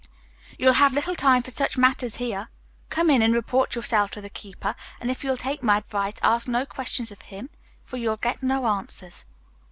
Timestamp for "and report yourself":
3.21-4.09